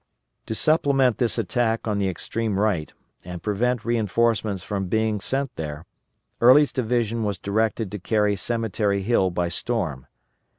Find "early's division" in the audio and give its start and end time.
6.41-7.23